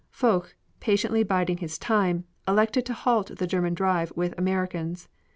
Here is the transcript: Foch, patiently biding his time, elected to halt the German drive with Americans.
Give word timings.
Foch, 0.09 0.55
patiently 0.79 1.21
biding 1.21 1.57
his 1.57 1.77
time, 1.77 2.23
elected 2.47 2.87
to 2.87 2.93
halt 2.93 3.35
the 3.37 3.45
German 3.45 3.75
drive 3.75 4.11
with 4.15 4.33
Americans. 4.35 5.07